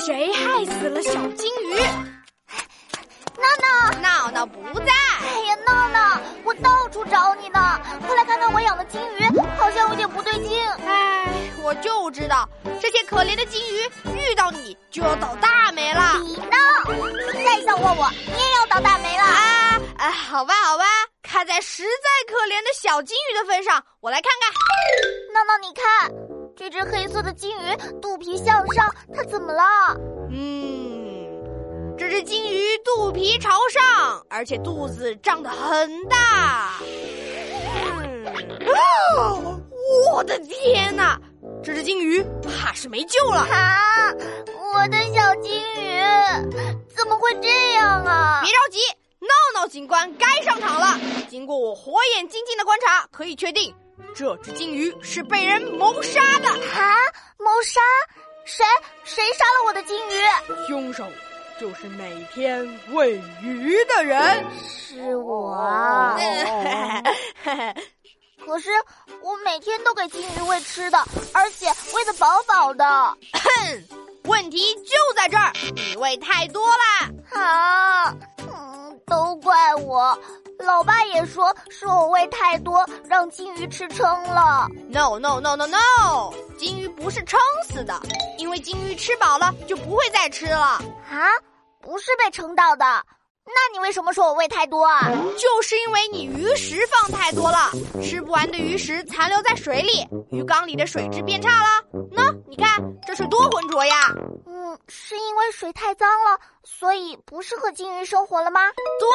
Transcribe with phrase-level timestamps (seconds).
[0.00, 1.74] 谁害死了小金鱼？
[3.36, 4.86] 闹闹，闹闹不在。
[5.20, 7.78] 哎呀，闹闹，我到处找你呢。
[8.06, 9.28] 快来看看我养的金鱼，
[9.58, 10.58] 好像有点不对劲。
[10.86, 11.28] 哎，
[11.62, 12.48] 我就知道，
[12.80, 16.18] 这些可怜的金鱼遇到你就要倒大霉了。
[16.22, 16.56] 你呢？
[17.44, 19.80] 再笑话我，你也要倒大霉了啊！
[19.98, 20.84] 啊，好吧，好吧，
[21.22, 25.09] 看在实在可怜的小金鱼的份上，我来看看。
[26.70, 29.62] 只黑色的金鱼肚皮向上，它怎么了？
[30.30, 36.74] 嗯，这只金鱼肚皮朝上，而且肚子胀得很大。
[36.80, 38.24] 嗯，
[39.18, 39.60] 哦，
[40.14, 41.20] 我的天哪！
[41.62, 44.12] 这只金鱼怕是没救了啊！
[44.72, 46.00] 我的小金鱼
[46.96, 48.40] 怎么会这样啊？
[48.42, 48.78] 别着急，
[49.20, 50.98] 闹闹警官该上场了。
[51.28, 53.74] 经过我火眼金睛的观察，可以确定，
[54.14, 56.96] 这只金鱼是被人谋杀的啊！
[57.38, 57.80] 谋杀？
[58.44, 58.64] 谁？
[59.04, 60.12] 谁杀了我的金鱼？
[60.66, 61.06] 凶手
[61.60, 64.44] 就是每天喂鱼的人。
[64.62, 65.56] 是我。
[68.46, 68.70] 可是
[69.20, 70.98] 我每天都给金鱼喂吃的，
[71.32, 72.84] 而且喂的饱饱的。
[72.84, 73.84] 哼，
[74.24, 77.38] 问题就在这儿，你喂太多了。
[77.38, 80.18] 啊，嗯，都怪我。
[80.60, 84.68] 老爸也说是我喂太多，让金鱼吃撑了。
[84.88, 87.98] No no no no no，金鱼不是撑死的，
[88.38, 90.82] 因为金鱼吃饱了就不会再吃了。
[91.10, 91.32] 啊，
[91.80, 92.84] 不是被撑到的。
[93.46, 95.08] 那你为什么说我喂太多啊？
[95.36, 97.70] 就是因为你鱼食放太多了，
[98.02, 101.82] 吃不完的鱼食残留在水里，鱼缸里的水质变差了。
[102.12, 104.12] 喏，你看这水多浑浊呀！
[104.46, 108.60] 嗯，是因为水太脏了，所以不适合金鱼生活了吗？
[109.00, 109.08] 对，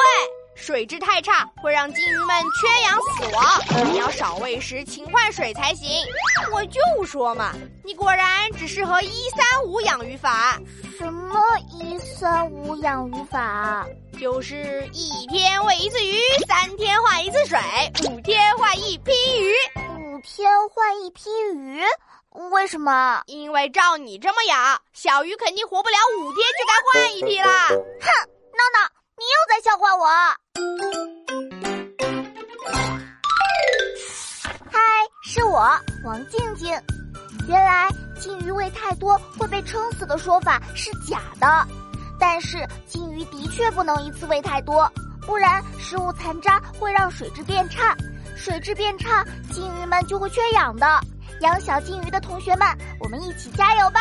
[0.56, 5.86] 水质太差会让金鱼们缺氧死亡，你要少喂食，勤换水才行。
[6.50, 7.52] 我就说嘛，
[7.84, 10.58] 你果然只适合一三五养鱼法。
[10.98, 11.38] 什么
[11.70, 13.86] 一三五养鱼法？
[14.18, 16.18] 就是一天喂一次鱼，
[16.48, 17.58] 三天换一次水，
[18.08, 19.52] 五天换一批鱼。
[19.76, 21.82] 五天换一批鱼？
[22.50, 23.22] 为什么？
[23.26, 27.68] 因为照你这么养，小鱼肯定活不了五天就该换一批啦。
[27.68, 30.06] 哼，闹闹，你又在笑话我。
[34.70, 34.80] 嗨，
[35.22, 35.68] 是我
[36.04, 36.70] 王静静。
[37.46, 41.66] 原来金鱼喂太多会被撑死的说法是假的。
[42.18, 44.90] 但是金鱼的确不能一次喂太多，
[45.26, 47.94] 不然食物残渣会让水质变差，
[48.34, 49.22] 水质变差，
[49.52, 50.86] 金鱼们就会缺氧的。
[51.42, 52.66] 养小金鱼的同学们，
[53.00, 54.00] 我们一起加油吧！